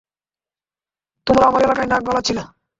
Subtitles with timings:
[1.27, 2.43] তোমরা আমার এলাকায় নাক গলাচ্ছিলে।